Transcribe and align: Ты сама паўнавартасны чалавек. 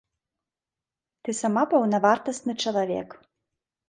Ты 1.27 1.35
сама 1.41 1.63
паўнавартасны 1.73 2.55
чалавек. 2.65 3.09